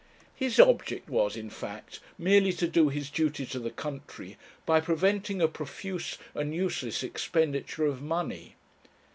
His 0.33 0.59
object 0.59 1.07
was, 1.11 1.37
in 1.37 1.51
fact, 1.51 1.99
merely 2.17 2.51
to 2.53 2.67
do 2.67 2.89
his 2.89 3.11
duty 3.11 3.45
to 3.45 3.59
the 3.59 3.69
country 3.69 4.35
by 4.65 4.81
preventing 4.81 5.43
a 5.43 5.47
profuse 5.47 6.17
and 6.33 6.55
useless 6.55 7.03
expenditure 7.03 7.85
of 7.85 8.01
money. 8.01 8.55